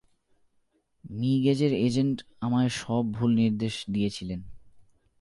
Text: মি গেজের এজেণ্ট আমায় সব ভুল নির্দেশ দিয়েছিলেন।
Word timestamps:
মি 1.11 1.31
গেজের 1.43 1.73
এজেণ্ট 1.85 2.17
আমায় 2.39 2.69
সব 2.69 3.03
ভুল 3.11 3.31
নির্দেশ 3.35 3.75
দিয়েছিলেন। 3.93 4.39